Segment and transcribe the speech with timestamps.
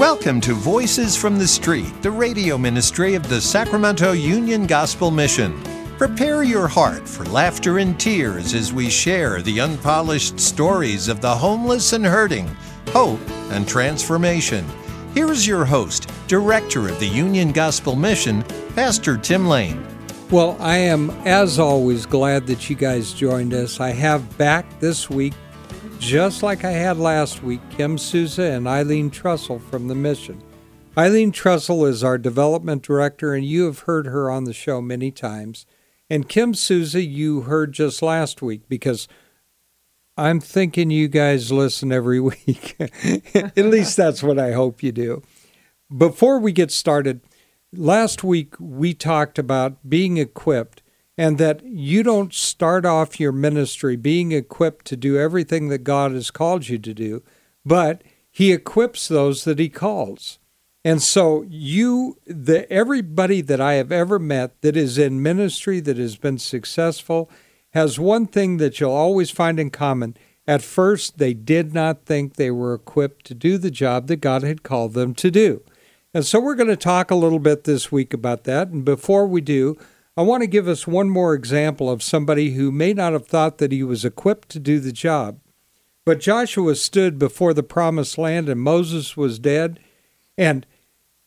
[0.00, 5.62] Welcome to Voices from the Street, the radio ministry of the Sacramento Union Gospel Mission.
[5.98, 11.34] Prepare your heart for laughter and tears as we share the unpolished stories of the
[11.34, 12.48] homeless and hurting,
[12.92, 14.64] hope and transformation.
[15.12, 18.42] Here is your host, Director of the Union Gospel Mission,
[18.74, 19.86] Pastor Tim Lane.
[20.30, 23.80] Well, I am, as always, glad that you guys joined us.
[23.80, 25.34] I have back this week,
[26.00, 30.42] just like I had last week, Kim Souza and Eileen Trussell from the mission.
[30.96, 35.10] Eileen Trussell is our development director, and you have heard her on the show many
[35.10, 35.66] times.
[36.08, 39.08] And Kim Souza, you heard just last week because
[40.16, 42.76] I'm thinking you guys listen every week.
[43.34, 45.22] At least that's what I hope you do.
[45.94, 47.20] Before we get started,
[47.74, 50.82] last week we talked about being equipped
[51.18, 56.12] and that you don't start off your ministry being equipped to do everything that God
[56.12, 57.22] has called you to do,
[57.64, 60.38] but He equips those that He calls.
[60.84, 65.98] And so you the everybody that I have ever met that is in ministry that
[65.98, 67.30] has been successful
[67.72, 70.16] has one thing that you'll always find in common.
[70.46, 74.42] At first they did not think they were equipped to do the job that God
[74.42, 75.62] had called them to do.
[76.12, 78.68] And so we're going to talk a little bit this week about that.
[78.68, 79.78] And before we do,
[80.16, 83.58] I want to give us one more example of somebody who may not have thought
[83.58, 85.38] that he was equipped to do the job.
[86.04, 89.78] But Joshua stood before the promised land and Moses was dead.
[90.36, 90.66] And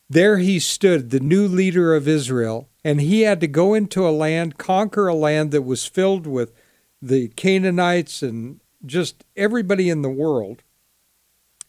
[0.09, 2.70] there he stood, the new leader of Israel.
[2.84, 6.53] And he had to go into a land, conquer a land that was filled with
[7.02, 10.64] the Canaanites and just everybody in the world.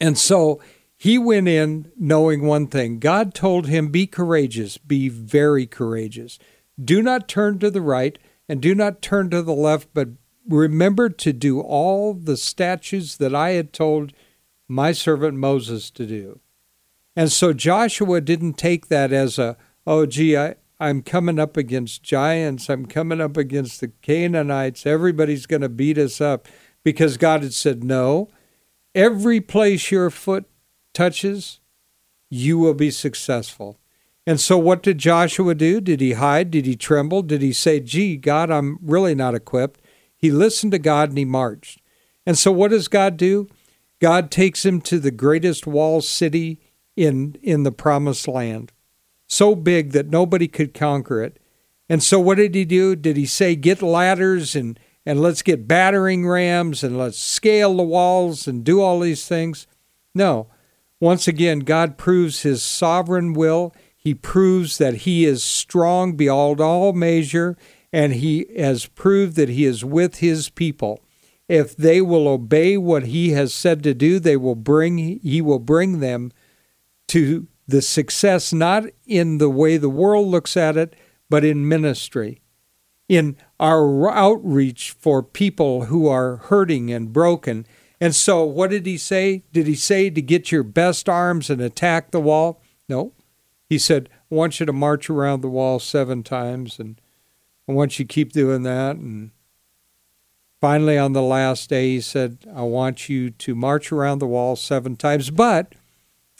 [0.01, 0.61] And so
[0.97, 6.39] he went in knowing one thing God told him, Be courageous, be very courageous.
[6.83, 10.09] Do not turn to the right and do not turn to the left, but
[10.49, 14.13] remember to do all the statutes that I had told
[14.69, 16.41] my servant Moses to do.
[17.17, 19.57] And so Joshua didn't take that as a,
[19.87, 22.69] oh, gee, I, I'm coming up against giants.
[22.69, 24.85] I'm coming up against the Canaanites.
[24.85, 26.49] Everybody's going to beat us up
[26.83, 28.29] because God had said, no.
[28.95, 30.45] Every place your foot
[30.93, 31.61] touches,
[32.31, 33.79] you will be successful.
[34.27, 35.81] And so, what did Joshua do?
[35.81, 36.51] Did he hide?
[36.51, 37.23] Did he tremble?
[37.23, 39.81] Did he say, Gee, God, I'm really not equipped?
[40.17, 41.83] He listened to God and he marched.
[42.25, 43.49] And so, what does God do?
[44.01, 46.61] God takes him to the greatest wall city
[46.97, 48.73] in, in the promised land,
[49.27, 51.39] so big that nobody could conquer it.
[51.89, 52.97] And so, what did he do?
[52.97, 57.83] Did he say, Get ladders and, and let's get battering rams and let's scale the
[57.83, 59.67] walls and do all these things?
[60.15, 60.49] No.
[60.99, 63.75] Once again, God proves his sovereign will.
[64.05, 67.57] He proves that he is strong beyond all measure,
[67.93, 71.01] and he has proved that he is with his people.
[71.49, 75.59] If they will obey what he has said to do, they will bring he will
[75.59, 76.33] bring them
[77.09, 80.95] to the success not in the way the world looks at it,
[81.29, 82.41] but in ministry.
[83.09, 87.67] In our outreach for people who are hurting and broken
[88.01, 89.45] and so, what did he say?
[89.53, 92.61] Did he say to get your best arms and attack the wall?
[92.87, 93.13] No.
[93.75, 97.01] He said, I want you to march around the wall seven times, and
[97.69, 98.95] I want you to keep doing that.
[98.95, 99.33] And
[100.61, 104.55] finally, on the last day, he said, I want you to march around the wall
[104.55, 105.75] seven times, but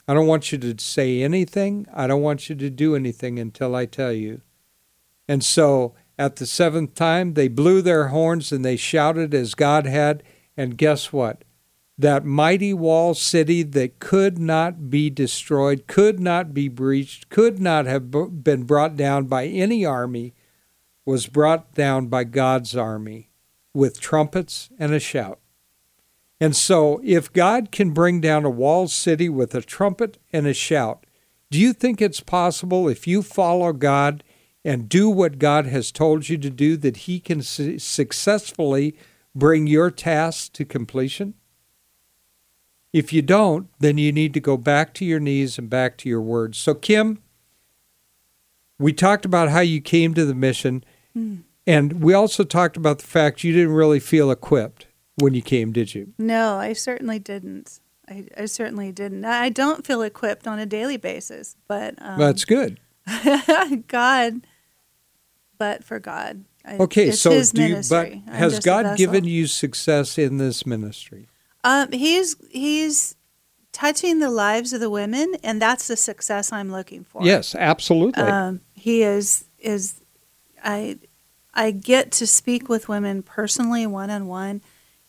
[0.07, 1.87] I don't want you to say anything.
[1.93, 4.39] I don't want you to do anything until I tell you.
[5.27, 9.87] And so, at the seventh time, they blew their horns and they shouted as God
[9.87, 10.23] had.
[10.55, 11.43] And guess what?
[11.97, 17.85] That mighty wall city that could not be destroyed, could not be breached, could not
[17.85, 20.33] have been brought down by any army,
[21.05, 23.29] was brought down by God's army
[23.73, 25.39] with trumpets and a shout.
[26.39, 30.53] And so, if God can bring down a walled city with a trumpet and a
[30.53, 31.05] shout,
[31.49, 34.23] do you think it's possible if you follow God
[34.65, 38.97] and do what God has told you to do that He can su- successfully
[39.33, 41.35] bring your task to completion?
[42.95, 46.07] If you don't, then you need to go back to your knees and back to
[46.07, 46.57] your words.
[46.57, 47.21] So, Kim,
[48.79, 50.81] we talked about how you came to the mission,
[51.13, 51.43] mm.
[51.67, 55.73] and we also talked about the fact you didn't really feel equipped when you came,
[55.73, 56.13] did you?
[56.17, 57.81] No, I certainly didn't.
[58.07, 59.25] I, I certainly didn't.
[59.25, 62.79] I don't feel equipped on a daily basis, but um, that's good.
[63.89, 64.47] God,
[65.57, 70.65] but for God, okay, so do you, but has God given you success in this
[70.65, 71.27] ministry?
[71.65, 73.15] Um, he's he's
[73.71, 77.25] touching the lives of the women, and that's the success I'm looking for.
[77.25, 78.23] Yes, absolutely.
[78.23, 79.99] Um, he is is
[80.63, 80.99] I
[81.53, 84.61] I get to speak with women personally, one on one,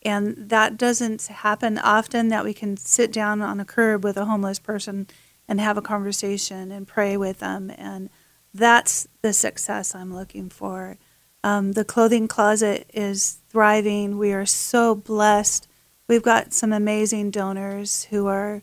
[0.02, 2.28] and that doesn't happen often.
[2.28, 5.08] That we can sit down on a curb with a homeless person
[5.46, 7.70] and have a conversation and pray with them.
[7.76, 8.08] And
[8.54, 10.96] that's the success I'm looking for.
[11.44, 14.16] Um, the clothing closet is thriving.
[14.16, 15.68] We are so blessed.
[16.08, 18.62] We've got some amazing donors who are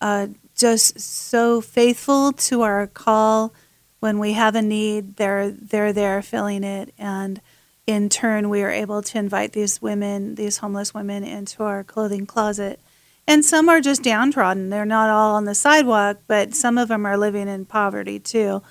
[0.00, 3.52] uh, just so faithful to our call.
[4.00, 7.40] When we have a need, they're they're there filling it, and
[7.86, 12.26] in turn, we are able to invite these women, these homeless women, into our clothing
[12.26, 12.80] closet.
[13.26, 14.70] And some are just downtrodden.
[14.70, 18.62] They're not all on the sidewalk, but some of them are living in poverty too.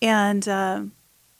[0.00, 0.82] And uh,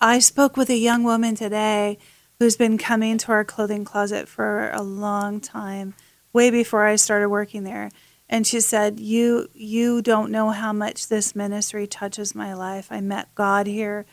[0.01, 1.99] I spoke with a young woman today
[2.39, 5.95] who's been coming to our clothing closet for a long time,
[6.37, 7.91] way before I started working there.
[8.29, 12.89] And she said, "You you don't know how much this ministry touches my life.
[12.91, 14.05] I met God here.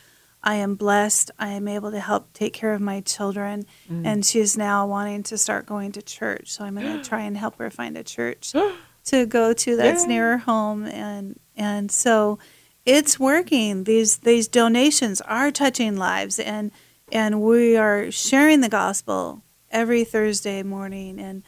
[0.41, 1.31] I am blessed.
[1.37, 4.05] I am able to help take care of my children." Mm.
[4.05, 6.51] And she's now wanting to start going to church.
[6.51, 8.53] So I'm going to try and help her find a church
[9.05, 10.13] to go to that's yeah.
[10.13, 12.39] near her home and and so
[12.85, 13.83] it's working.
[13.83, 16.71] These these donations are touching lives and
[17.11, 19.41] and we are sharing the gospel
[19.71, 21.43] every Thursday morning and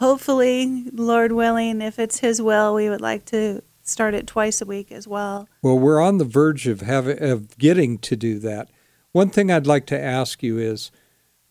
[0.00, 4.66] hopefully, Lord willing, if it's His will, we would like to start it twice a
[4.66, 5.48] week as well.
[5.62, 8.70] Well, we're on the verge of having of getting to do that.
[9.12, 10.90] One thing I'd like to ask you is.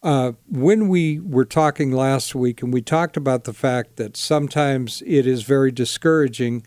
[0.01, 5.03] Uh, when we were talking last week, and we talked about the fact that sometimes
[5.05, 6.65] it is very discouraging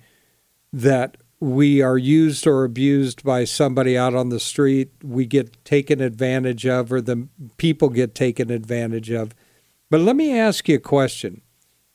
[0.71, 5.99] that we are used or abused by somebody out on the street, we get taken
[5.99, 7.27] advantage of, or the
[7.57, 9.35] people get taken advantage of.
[9.91, 11.41] But let me ask you a question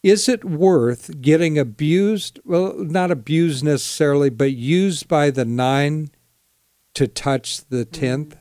[0.07, 2.39] is it worth getting abused?
[2.45, 6.12] Well, not abused necessarily, but used by the nine
[6.94, 7.92] to touch the mm-hmm.
[7.92, 8.38] tenth?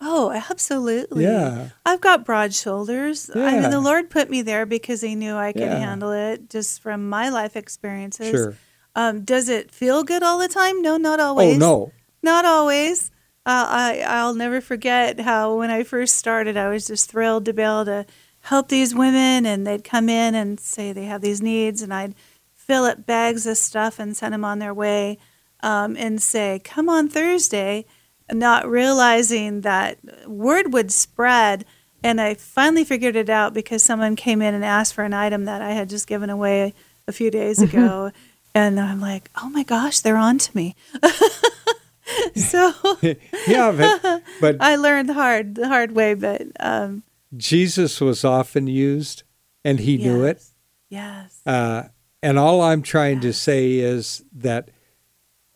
[0.00, 1.24] Oh, absolutely.
[1.24, 1.70] Yeah.
[1.84, 3.30] I've got broad shoulders.
[3.34, 3.46] Yeah.
[3.46, 5.78] I mean, the Lord put me there because He knew I could yeah.
[5.78, 8.30] handle it just from my life experiences.
[8.30, 8.56] Sure.
[8.94, 10.82] Um, does it feel good all the time?
[10.82, 11.56] No, not always.
[11.56, 11.92] Oh, no.
[12.22, 13.10] Not always.
[13.46, 17.52] Uh, I, I'll never forget how when I first started, I was just thrilled to
[17.52, 18.06] be able to
[18.44, 22.14] help these women and they'd come in and say they have these needs and I'd
[22.54, 25.18] fill up bags of stuff and send them on their way
[25.62, 27.86] um, and say, come on Thursday,
[28.30, 31.64] not realizing that word would spread.
[32.02, 35.46] And I finally figured it out because someone came in and asked for an item
[35.46, 36.74] that I had just given away
[37.08, 37.78] a few days mm-hmm.
[37.78, 38.12] ago.
[38.54, 40.76] and I'm like, oh my gosh, they're on to me.
[42.34, 42.74] so
[43.48, 47.04] yeah, but, but I learned hard the hard way, but um,
[47.36, 49.22] Jesus was often used,
[49.64, 50.04] and he yes.
[50.04, 50.44] knew it.
[50.88, 51.40] Yes.
[51.46, 51.88] Uh,
[52.22, 53.22] and all I'm trying yes.
[53.22, 54.70] to say is that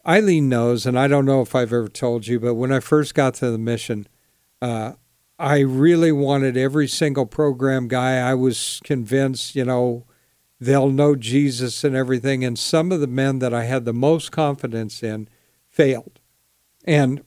[0.07, 3.15] Eileen knows, and I don't know if I've ever told you, but when I first
[3.15, 4.07] got to the mission,
[4.63, 4.93] uh,
[5.39, 8.17] I really wanted every single program guy.
[8.17, 10.05] I was convinced, you know,
[10.59, 12.45] they'll know Jesus and everything.
[12.45, 15.29] And some of the men that I had the most confidence in
[15.69, 16.19] failed.
[16.85, 17.23] And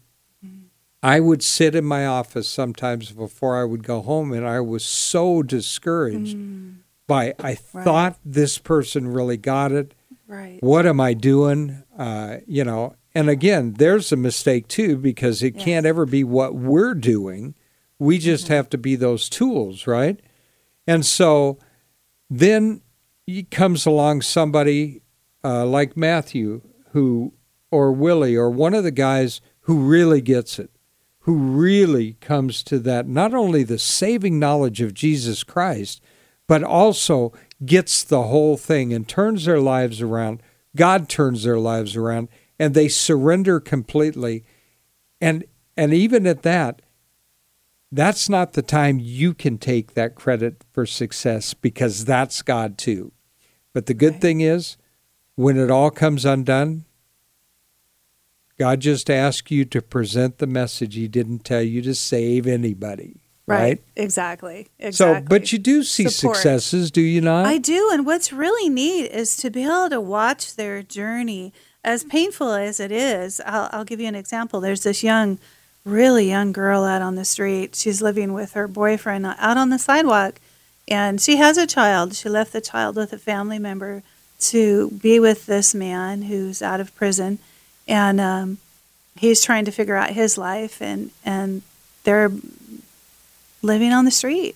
[1.03, 4.85] I would sit in my office sometimes before I would go home, and I was
[4.85, 6.77] so discouraged mm.
[7.07, 7.83] by I right.
[7.83, 9.95] thought this person really got it.
[10.27, 10.59] Right.
[10.61, 11.83] What am I doing?
[11.97, 15.65] Uh, you know, and again, there's a mistake too because it yes.
[15.65, 17.55] can't ever be what we're doing.
[17.99, 18.53] We just mm-hmm.
[18.53, 20.19] have to be those tools, right?
[20.87, 21.59] And so
[22.29, 22.81] then
[23.25, 25.01] he comes along somebody
[25.43, 27.33] uh, like Matthew who,
[27.71, 30.70] or Willie, or one of the guys who really gets it
[31.21, 36.01] who really comes to that not only the saving knowledge of Jesus Christ,
[36.47, 37.31] but also
[37.65, 40.41] gets the whole thing and turns their lives around.
[40.75, 42.27] God turns their lives around
[42.59, 44.43] and they surrender completely.
[45.19, 45.45] And
[45.77, 46.81] and even at that,
[47.91, 53.11] that's not the time you can take that credit for success because that's God too.
[53.73, 54.21] But the good right.
[54.21, 54.77] thing is,
[55.35, 56.85] when it all comes undone,
[58.61, 60.93] God just asked you to present the message.
[60.93, 63.17] He didn't tell you to save anybody.
[63.47, 63.59] Right.
[63.59, 63.81] right?
[63.95, 64.67] Exactly.
[64.77, 65.19] Exactly.
[65.19, 66.35] So, but you do see Support.
[66.35, 67.47] successes, do you not?
[67.47, 67.89] I do.
[67.91, 71.53] And what's really neat is to be able to watch their journey,
[71.83, 73.41] as painful as it is.
[73.47, 74.61] I'll, I'll give you an example.
[74.61, 75.39] There's this young,
[75.83, 77.75] really young girl out on the street.
[77.75, 80.39] She's living with her boyfriend out on the sidewalk,
[80.87, 82.13] and she has a child.
[82.13, 84.03] She left the child with a family member
[84.41, 87.39] to be with this man who's out of prison
[87.87, 88.57] and um,
[89.15, 91.61] he's trying to figure out his life, and and
[92.03, 92.31] they're
[93.61, 94.55] living on the street,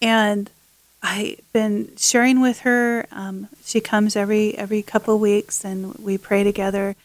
[0.00, 0.50] and
[1.02, 3.06] I've been sharing with her.
[3.12, 6.96] Um, she comes every every couple weeks, and we pray together.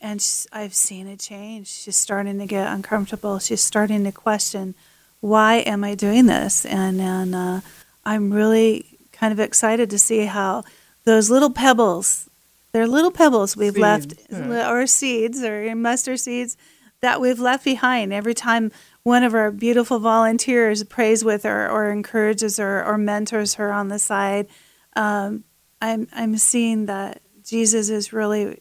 [0.00, 1.68] And I've seen a change.
[1.68, 3.38] She's starting to get uncomfortable.
[3.38, 4.74] She's starting to question,
[5.20, 6.64] why am I doing this?
[6.64, 7.60] And and uh,
[8.04, 10.64] I'm really kind of excited to see how
[11.04, 12.28] those little pebbles
[12.76, 14.70] they're little pebbles we've left, yeah.
[14.70, 16.58] or seeds, or mustard seeds
[17.00, 18.12] that we've left behind.
[18.12, 18.70] Every time
[19.02, 23.88] one of our beautiful volunteers prays with her, or encourages her, or mentors her on
[23.88, 24.46] the side,
[24.94, 25.44] um,
[25.80, 28.60] I'm I'm seeing that Jesus is really,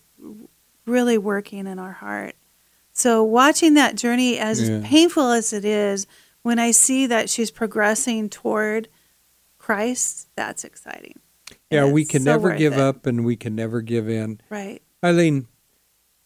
[0.86, 2.36] really working in our heart.
[2.94, 4.80] So watching that journey, as Yeah.
[4.82, 6.08] painful as it is,
[6.42, 8.88] when I see that she's progressing toward
[9.58, 11.20] Christ, that's exciting.
[11.70, 12.80] Yeah, we can so never give it.
[12.80, 14.40] up and we can never give in.
[14.50, 14.82] Right.
[15.04, 15.48] Eileen,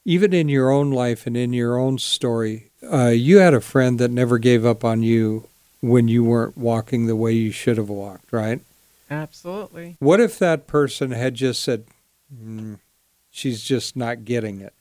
[0.06, 4.00] even in your own life and in your own story, uh, you had a friend
[4.00, 5.48] that never gave up on you
[5.82, 8.62] when you weren't walking the way you should have walked, right?
[9.10, 9.96] Absolutely.
[10.00, 11.86] What if that person had just said,
[12.34, 12.80] "Mm,
[13.30, 14.74] she's just not getting it?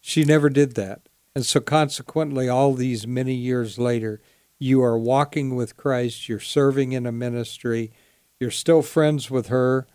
[0.00, 1.00] She never did that.
[1.34, 4.20] And so, consequently, all these many years later,
[4.58, 7.90] you are walking with Christ, you're serving in a ministry,
[8.38, 9.86] you're still friends with her,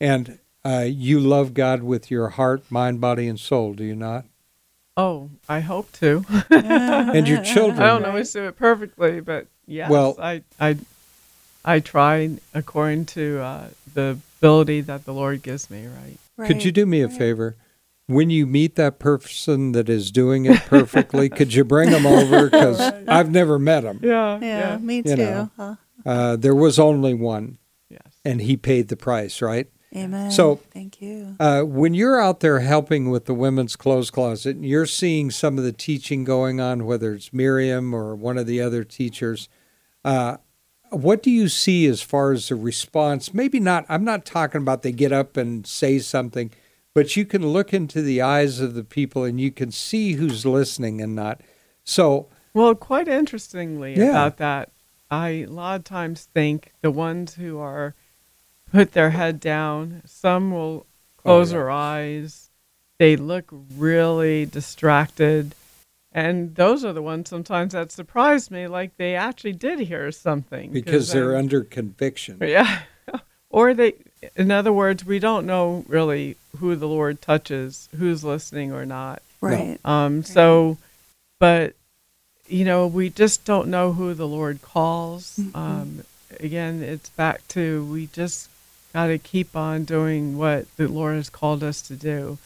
[0.00, 4.24] and uh, you love God with your heart, mind, body, and soul, do you not?
[4.96, 6.24] Oh, I hope to.
[6.50, 7.82] And your children.
[7.82, 10.76] I don't always do it perfectly, but yes, Well- I I
[11.64, 15.86] I try according to uh, the ability that the Lord gives me.
[15.86, 16.16] Right.
[16.36, 16.46] Right.
[16.46, 17.56] Could you do me a favor?
[18.08, 22.44] When you meet that person that is doing it perfectly, could you bring them over?
[22.48, 23.98] Because I've never met him.
[24.02, 24.38] Yeah.
[24.40, 25.16] Yeah, me You too.
[25.16, 25.50] know.
[25.56, 25.74] huh?
[26.04, 27.58] Uh, there was only one,
[27.90, 28.02] Yes.
[28.24, 29.66] and he paid the price, right?
[29.96, 30.30] Amen.
[30.30, 31.36] So- thank you.
[31.40, 35.56] Uh, when you're out there helping with the women's clothes closet, and you're seeing some
[35.58, 39.48] of the teaching going on, whether it's Miriam or one of the other teachers,
[40.04, 40.36] uh,
[40.90, 43.32] what do you see as far as the response?
[43.34, 46.50] Maybe not, I'm not talking about they get up and say something,
[46.94, 50.46] but you can look into the eyes of the people and you can see who's
[50.46, 51.40] listening and not.
[51.84, 54.10] So, Well, quite interestingly Yeah.
[54.10, 54.70] about that,
[55.10, 57.94] I a lot of times think the ones who are
[58.70, 61.58] put their head down, some will close yeah.
[61.58, 62.50] their eyes.
[62.98, 65.54] They look really distracted.
[66.12, 70.72] And those are the ones sometimes that surprise me, like they actually did hear something.
[70.72, 72.38] because they're then- under conviction.
[72.40, 72.80] Yeah.
[73.50, 73.94] or they,
[74.34, 79.22] in other words, we don't know really who the Lord touches, who's listening or not.
[79.40, 79.78] Right.
[79.84, 80.78] Um, so,
[81.38, 81.74] but
[82.48, 85.38] you know, we just don't know who the Lord calls.
[85.54, 86.04] Um,
[86.40, 88.48] again, it's back to we just
[88.96, 92.38] got to keep on doing what the Lord has called us to do,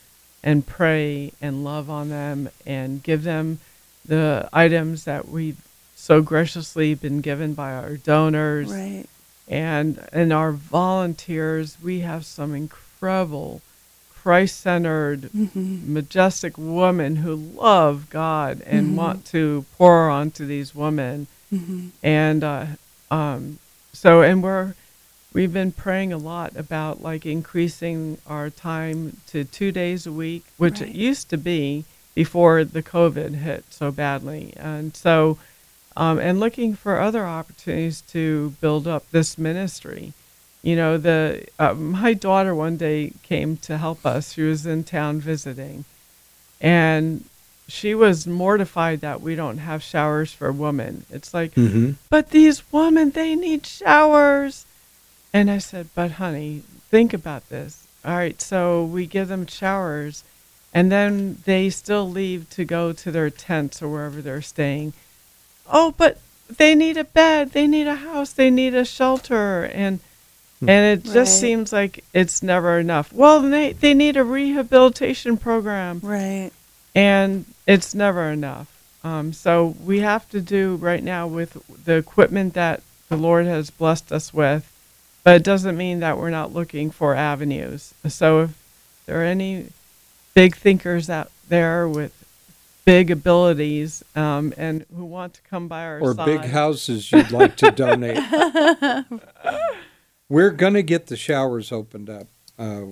[0.43, 3.61] and pray and love on them and give them
[4.05, 5.61] the items that we've
[5.95, 9.05] so graciously been given by our donors Right.
[9.47, 11.77] and and our volunteers.
[11.81, 13.61] We have some incredible
[14.21, 15.95] Christ-centered Mm-hmm.
[15.95, 18.95] majestic women who love God and Mhm.
[18.97, 21.29] want to pour onto these women.
[21.55, 21.89] Mm-hmm.
[22.03, 22.67] And uh,
[23.11, 23.59] um,
[23.93, 24.75] so, and we're
[25.33, 30.45] we've been praying a lot about like increasing our time to two days a week,
[30.57, 30.91] which Right.
[30.91, 31.85] it used to be
[32.15, 34.53] before the COVID hit so badly.
[34.57, 35.39] And so,
[35.97, 40.13] um, and looking for other opportunities to build up this ministry.
[40.63, 44.33] You know, the uh, my daughter one day came to help us.
[44.35, 45.85] She was in town visiting,
[46.61, 47.25] and
[47.67, 51.07] she was mortified that we don't have showers for women.
[51.11, 51.93] It's like, Mm-hmm.
[52.11, 54.67] but these women, they need showers.
[55.33, 57.87] And I said, but honey, think about this.
[58.05, 60.25] All right, so we give them showers,
[60.73, 64.93] and then they still leave to go to their tents or wherever they're staying.
[65.71, 66.19] Oh, but
[66.49, 70.01] they need a bed, they need a house, they need a shelter, and
[70.63, 71.27] and it just Right.
[71.27, 73.13] seems like it's never enough.
[73.15, 76.51] Well, they they need a rehabilitation program Right.
[76.95, 78.67] and it's never enough.
[79.03, 81.57] Um, so we have to do right now with
[81.87, 84.71] the equipment that the Lord has blessed us with,
[85.25, 87.95] but it doesn't mean that we're not looking for avenues.
[88.09, 89.67] So if there are any
[90.35, 92.15] big thinkers out there with
[92.85, 97.31] big abilities um, and who want to come by our or side, big houses you'd
[97.31, 98.19] like to donate.
[100.29, 102.27] We're going to get the showers opened up.
[102.59, 102.83] Uh,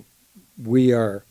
[0.62, 1.24] we are.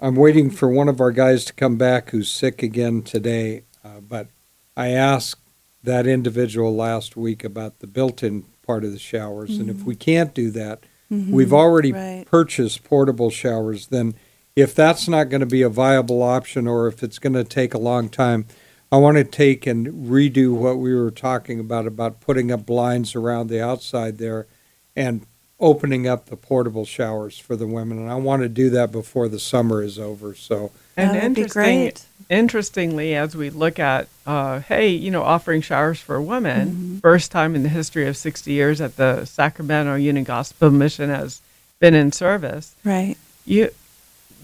[0.00, 4.00] I'm waiting for one of our guys to come back who's sick again today, uh,
[4.00, 4.28] but
[4.76, 5.40] I asked
[5.82, 9.86] that individual last week about the built in part of the showers, and if mm-hmm.
[9.86, 11.32] we can't do that, mm-hmm.
[11.32, 12.26] we've already Right.
[12.30, 14.14] purchased portable showers, then
[14.54, 17.72] if that's not going to be a viable option or if it's going to take
[17.72, 18.44] a long time,
[18.92, 23.14] I want to take and redo what we were talking about about putting up blinds
[23.14, 24.46] around the outside there
[24.94, 25.24] and
[25.60, 27.98] opening up the portable showers for the women.
[27.98, 30.34] And I want to do that before the summer is over.
[30.34, 32.04] So, And be interesting, great.
[32.30, 36.98] interestingly, as we look at, uh, hey, you know, offering showers for women, Mm-hmm.
[36.98, 41.40] first time in the history of 60 years that the Sacramento Union Gospel Mission has
[41.80, 42.74] been in service.
[42.84, 43.16] Right.
[43.44, 43.70] You,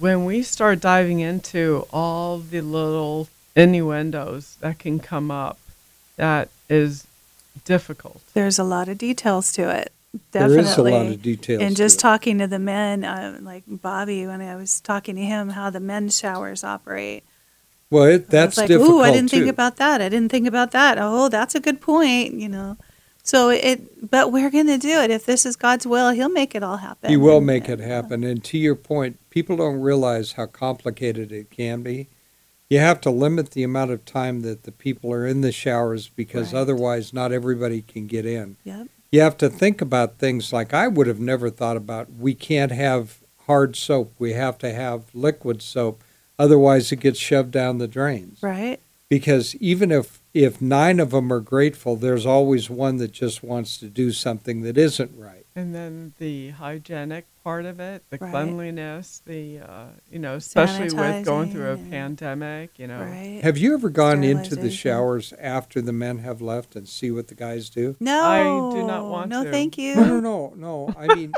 [0.00, 5.58] when we start diving into all the little innuendos that can come up,
[6.16, 7.06] that is
[7.64, 8.20] difficult.
[8.34, 9.92] There's a lot of details to it.
[10.32, 10.70] There Definitely.
[10.70, 11.62] is a lot of details.
[11.62, 15.22] and to just talking to the men, uh, like Bobby, when I was talking to
[15.22, 17.24] him, how the men's showers operate.
[17.90, 19.38] well, it, that's like, difficult ooh, I didn't too.
[19.38, 20.00] think about that.
[20.00, 20.98] I didn't think about that.
[21.00, 22.34] Oh, that's a good point.
[22.34, 22.76] You know,
[23.22, 24.10] so it.
[24.10, 25.10] But we're gonna do it.
[25.10, 27.10] If this is God's will, He'll make it all happen.
[27.10, 28.22] He will make it happen.
[28.24, 32.08] And to your point, people don't realize how complicated it can be.
[32.70, 36.08] You have to limit the amount of time that the people are in the showers
[36.08, 36.60] because Right.
[36.60, 38.56] otherwise, not everybody can get in.
[38.64, 38.88] Yep.
[39.14, 42.12] You have to think about things like I would have never thought about.
[42.14, 46.02] We can't have hard soap, we have to have liquid soap.
[46.36, 48.42] Otherwise, it gets shoved down the drains.
[48.42, 48.80] Right.
[49.08, 53.78] Because even if, if nine of them are grateful, there's always one that just wants
[53.78, 55.43] to do something that isn't right.
[55.56, 58.30] And then the hygienic part of it, the Right.
[58.32, 63.00] cleanliness, the uh, you know, especially with going through a and- pandemic, you know.
[63.02, 63.38] Right.
[63.42, 67.28] Have you ever gone into the showers after the men have left and see what
[67.28, 67.94] the guys do?
[68.00, 68.42] no, I
[68.74, 69.50] do not want no, to.
[69.52, 69.94] thank you.
[69.94, 70.92] no, no, no.
[70.98, 71.32] I mean,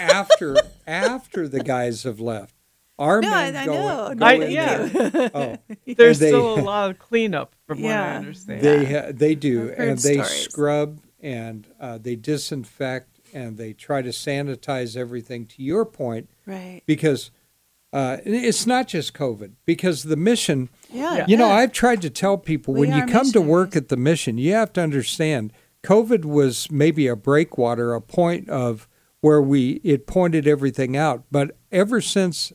[0.00, 0.56] after
[0.88, 2.56] after the guys have left,
[2.98, 4.14] our No, men I- I know.
[4.18, 5.30] go I, yeah, there.
[5.34, 5.56] Oh,
[5.96, 8.16] there's They- still a lot of cleanup from what I Yeah.
[8.16, 8.62] understand.
[8.62, 10.30] they ha- they do, and they stories.
[10.40, 15.46] scrub and uh, they disinfect and they try to sanitize everything.
[15.46, 16.82] To your point, Right.
[16.86, 17.30] because
[17.92, 20.68] uh, it's not just COVID, because the mission.
[20.90, 21.24] Yeah.
[21.26, 21.48] You know.
[21.50, 24.38] I've tried to tell people We when you are come to work at the mission,
[24.38, 28.88] you have to understand COVID was maybe a breakwater, a point of
[29.20, 31.24] where we it pointed everything out.
[31.30, 32.52] But ever since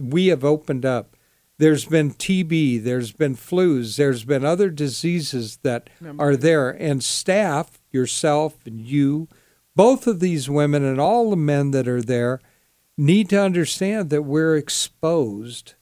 [0.00, 1.16] we have opened up,
[1.58, 7.78] there's been TB, there's been flus, there's been other diseases that are there, and staff,
[7.92, 9.28] yourself and you,
[9.74, 12.40] both of these women and all the men that are there
[12.96, 15.74] need to understand that we're exposed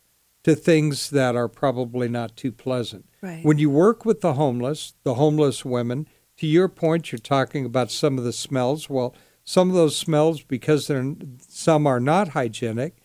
[0.43, 3.05] to things that are probably not too pleasant.
[3.21, 3.45] Right.
[3.45, 7.91] When you work with the homeless, the homeless women, to your point, you're talking about
[7.91, 8.89] some of the smells.
[8.89, 11.15] Well, some of those smells, because they're,
[11.47, 12.97] some are not hygienic,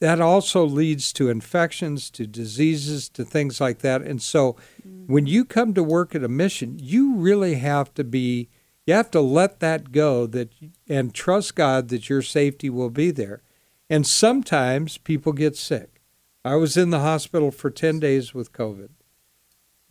[0.00, 4.02] that also leads to infections, to diseases, to things like that.
[4.02, 5.06] And so mm.
[5.06, 8.48] when you come to work at a mission, you really have to be,
[8.86, 10.52] you have to let that go that
[10.88, 13.42] and trust God that your safety will be there.
[13.90, 16.00] And sometimes people get sick.
[16.44, 18.90] I was in the hospital for 10 days with COVID.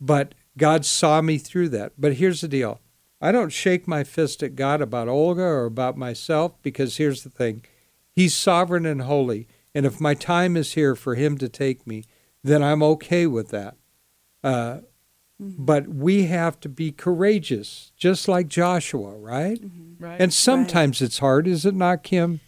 [0.00, 1.92] But God saw me through that.
[1.98, 2.80] But here's the deal
[3.20, 7.30] I don't shake my fist at God about Olga or about myself because here's the
[7.30, 7.62] thing
[8.10, 9.46] He's sovereign and holy.
[9.74, 12.04] And if my time is here for Him to take me,
[12.42, 13.76] then I'm okay with that.
[14.42, 14.78] Uh,
[15.42, 15.64] Mm-hmm.
[15.64, 19.60] But we have to be courageous, just like Joshua, right?
[19.60, 20.02] Mm-hmm.
[20.04, 20.20] right?
[20.20, 22.40] And sometimes it's hard, is it not, Kim?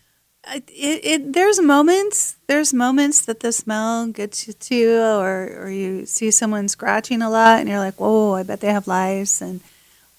[0.44, 5.64] Uh, it, it there's moments there's moments that the smell gets you to you or
[5.64, 8.86] or you see someone scratching a lot and you're like whoa i bet they have
[8.86, 9.60] lice and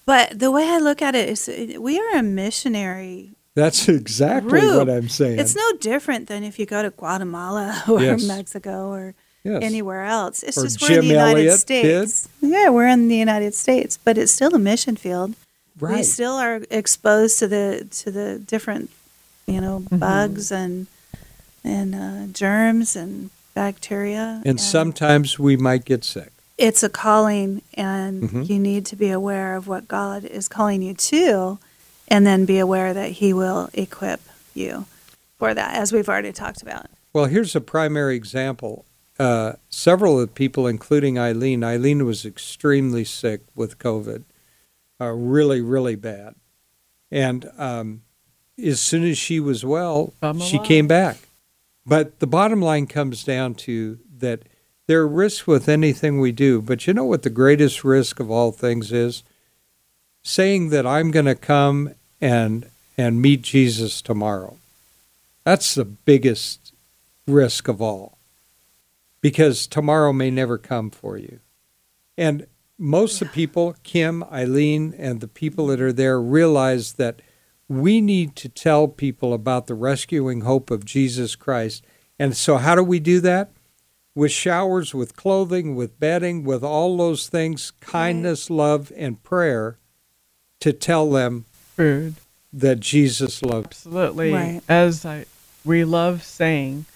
[0.04, 4.60] but the way i look at it is uh, we are a missionary That's exactly
[4.60, 4.76] Group.
[4.76, 5.40] what I'm saying.
[5.40, 8.22] it's no different than if you go to guatemala or Yes.
[8.28, 9.62] mexico or yes.
[9.62, 13.16] anywhere else it's Or just we're in the united Elliot states yeah we're in the
[13.16, 15.34] united states but it's still a mission field
[15.78, 15.96] Right.
[15.98, 18.90] we still are exposed to the to the different
[19.46, 19.98] you know Mm-hmm.
[19.98, 20.86] bugs and
[21.64, 26.32] and uh, germs and bacteria and sometimes we might get sick.
[26.58, 28.48] it's a calling and Mhm.
[28.48, 31.58] you need to be aware of what god is calling you to
[32.08, 34.20] and then be aware that he will equip
[34.54, 34.84] you
[35.38, 38.84] for that as we've already talked about Well, here's a primary example.
[39.20, 44.24] Uh, several of the people, including Eileen, Eileen was extremely sick with COVID,
[44.98, 46.36] uh, really, really bad.
[47.10, 48.00] And um,
[48.56, 50.68] as soon as she was well, Bum she alive.
[50.68, 51.18] came back.
[51.84, 54.44] But the bottom line comes down to that
[54.86, 56.62] there are risks with anything we do.
[56.62, 59.22] But you know what the greatest risk of all things is?
[60.22, 64.56] Saying that I'm going to come and and meet Jesus tomorrow.
[65.44, 66.72] That's the biggest
[67.26, 68.16] risk of all
[69.20, 71.40] because tomorrow may never come for you.
[72.16, 72.46] And
[72.78, 77.20] most of the people, Kim, Eileen, and the people that are there realize that
[77.68, 81.84] we need to tell people about the rescuing hope of Jesus Christ.
[82.18, 83.52] And so, how do we do that?
[84.14, 89.78] With showers, with clothing, with bedding, with all those things, kindness, love, and prayer
[90.58, 91.44] to tell them
[91.76, 92.16] food.
[92.52, 93.68] that Jesus loves.
[93.68, 94.32] Absolutely.
[94.32, 94.60] Right.
[94.68, 95.26] As I,
[95.64, 96.86] we love saying,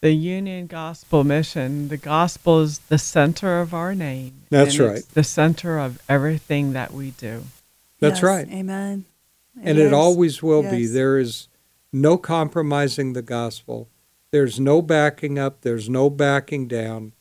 [0.00, 4.42] the Union Gospel Mission, the gospel is the center of our name.
[4.50, 4.98] That's and right.
[4.98, 7.44] It's the center of everything that we do.
[7.98, 8.48] That's Yes, right.
[8.48, 9.04] amen
[9.62, 10.86] and it always will be.
[10.86, 11.48] There is
[11.92, 13.88] no compromising the gospel.
[14.30, 15.62] There's no backing up.
[15.62, 17.12] There's no backing down.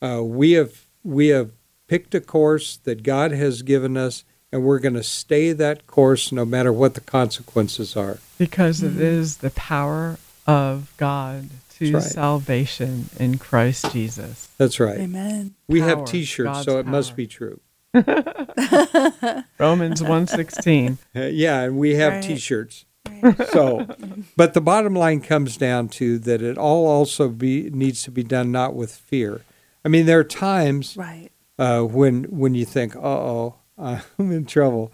[0.00, 1.52] Uh, we have we have
[1.86, 6.32] picked a course that God has given us, and we're going to stay that course
[6.32, 8.18] no matter what the consequences are.
[8.38, 8.96] Because mm-hmm.
[8.96, 11.50] it is the power of God
[11.84, 12.02] to right.
[12.02, 14.48] salvation in Christ Jesus.
[14.58, 14.98] That's right.
[14.98, 15.54] Amen.
[15.68, 16.92] We power, have T-shirts, God's so it power.
[16.92, 17.60] must be true.
[17.94, 20.98] Romans 1:16.
[21.14, 22.22] Uh, yeah, and we have right.
[22.22, 22.84] T-shirts.
[23.22, 23.48] Right.
[23.48, 23.86] So,
[24.36, 28.22] but the bottom line comes down to that it all also be needs to be
[28.22, 29.42] done not with fear.
[29.84, 31.30] I mean, there are times right.
[31.58, 34.92] uh, when when you think, "Uh-oh, I'm in trouble."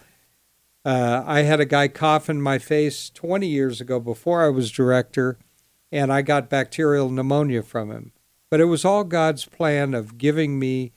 [0.84, 4.70] Uh, I had a guy cough in my face 20 years ago before I was
[4.70, 5.38] director,
[5.92, 8.12] and I got bacterial pneumonia from him.
[8.50, 10.92] But it was all God's plan of giving me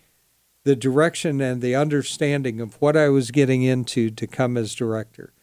[0.63, 5.33] the direction and the understanding of what I was getting into to come as director.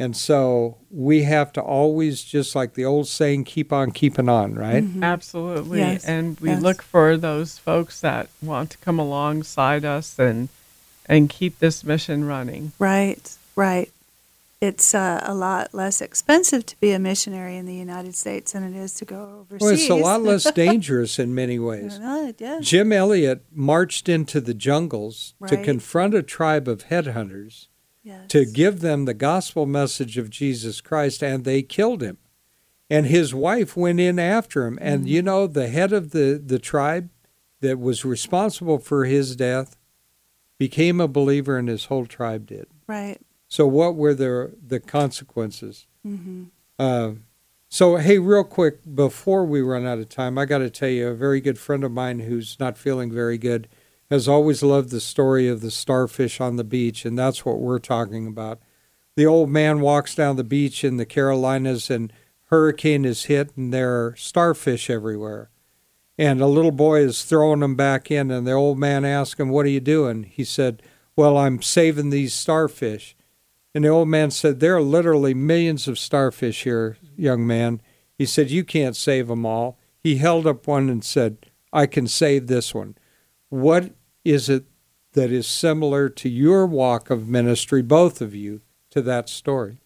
[0.00, 4.54] And so we have to always, just like the old saying, keep on keeping on,
[4.54, 4.84] right?
[4.84, 5.02] Mm-hmm.
[5.02, 5.80] Absolutely.
[5.80, 6.04] Yes.
[6.04, 6.62] And we yes.
[6.62, 10.48] look for those folks that want to come alongside us and
[11.06, 12.72] and keep this mission running.
[12.78, 13.90] Right, right
[14.60, 18.64] it's uh, a lot less expensive to be a missionary in the United States than
[18.64, 19.60] it is to go overseas.
[19.60, 21.98] Well, it's a lot less dangerous in many ways.
[22.00, 22.58] yeah.
[22.60, 25.48] Jim Elliot marched into the jungles right.
[25.50, 27.68] to confront a tribe of headhunters
[28.02, 28.26] yes.
[28.28, 32.18] to give them the gospel message of Jesus Christ, and they killed him.
[32.90, 34.78] And his wife went in after him.
[34.80, 35.08] And mm-hmm.
[35.08, 37.10] you know, the head of the, the tribe
[37.60, 39.76] that was responsible for his death
[40.58, 42.66] became a believer, and his whole tribe did.
[42.88, 43.20] Right.
[43.48, 45.86] So what were the the consequences?
[46.06, 46.44] Mm-hmm.
[46.78, 47.12] Uh,
[47.68, 51.08] so hey, real quick before we run out of time, I got to tell you,
[51.08, 53.68] a very good friend of mine who's not feeling very good
[54.10, 57.78] has always loved the story of the starfish on the beach, and that's what we're
[57.78, 58.58] talking about.
[59.16, 62.12] The old man walks down the beach in the Carolinas, and
[62.44, 65.50] hurricane is hit, and there are starfish everywhere.
[66.16, 69.50] And a little boy is throwing them back in, and the old man asks him,
[69.50, 70.82] "What are you doing?" He said,
[71.16, 73.14] "Well, I'm saving these starfish."
[73.74, 77.80] And the old man said, There are literally millions of starfish here, young man.
[78.16, 79.78] He said, You can't save them all.
[80.02, 82.96] He held up one and said, I can save this one.
[83.50, 83.92] What
[84.24, 84.64] is it
[85.12, 89.78] that is similar to your walk of ministry, both of you, to that story?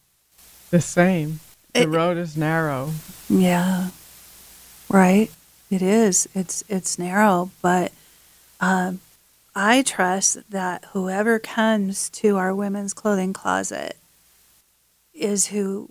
[0.70, 1.40] The same.
[1.74, 2.92] The it, road is narrow.
[3.28, 3.90] Yeah.
[4.88, 5.30] Right.
[5.70, 6.28] It is.
[6.34, 7.92] It's it's narrow, but
[8.60, 9.00] um,
[9.54, 13.96] I trust that whoever comes to our women's clothing closet
[15.12, 15.90] is who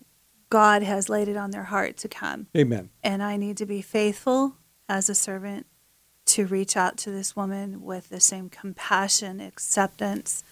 [0.49, 2.47] God has laid it on their heart to come.
[2.57, 2.89] Amen.
[3.03, 4.55] And I need to be faithful
[4.89, 5.65] as a servant
[6.25, 10.43] to reach out to this woman with the same compassion, acceptance,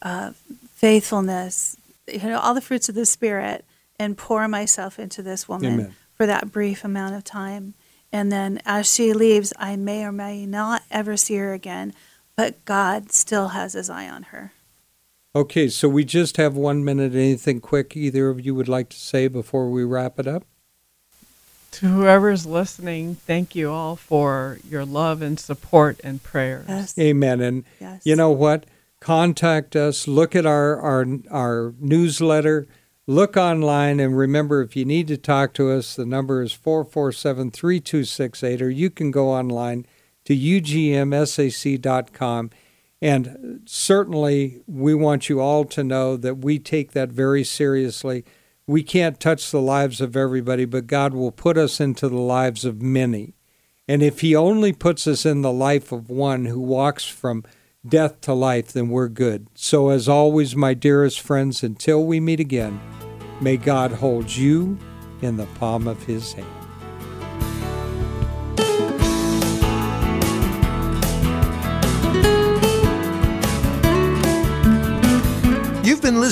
[0.00, 0.32] uh,
[0.72, 3.64] faithfulness, you know, all the fruits of the Spirit,
[3.98, 5.94] and pour myself into this woman Amen.
[6.14, 7.74] for that brief amount of time.
[8.12, 11.94] And then as she leaves, I may or may not ever see her again
[12.36, 14.52] but God still has his eye on her.
[15.34, 17.14] Okay, so we just have one minute.
[17.14, 20.44] Anything quick either of you would like to say before we wrap it up?
[21.72, 26.66] To whoever's listening, thank you all for your love and support and prayers.
[26.68, 26.98] Yes.
[26.98, 27.40] Amen.
[27.40, 28.02] And yes.
[28.04, 28.66] you know what?
[29.00, 32.66] Contact us, look at our, our, our newsletter,
[33.06, 37.50] look online, and remember if you need to talk to us, the number is 447
[37.50, 39.86] 3268, or you can go online
[40.24, 42.00] to ugmsac.com.
[43.00, 48.24] And certainly, we want you all to know that we take that very seriously.
[48.66, 52.64] We can't touch the lives of everybody, but God will put us into the lives
[52.64, 53.34] of many.
[53.88, 57.42] And if He only puts us in the life of one who walks from
[57.86, 59.48] death to life, then we're good.
[59.54, 62.80] So, as always, my dearest friends, until we meet again,
[63.40, 64.78] may God hold you
[65.20, 66.46] in the palm of His hand.